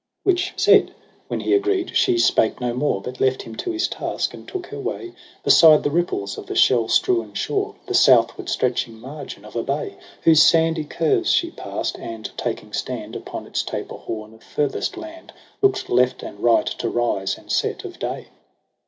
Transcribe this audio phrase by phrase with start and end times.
[0.23, 0.95] Which said,
[1.27, 4.65] when he agreed, she spake no more, .But left him to his task, and took
[4.65, 7.75] her way Beside the ripples of the shell strewn shore.
[7.85, 9.97] The southward stretching margin of a bay.
[10.23, 15.33] Whose sandy curves she pass'd, and taking stand Upon its taper horn of furthest land,
[15.61, 18.29] Lookt left and right to rise and set of day.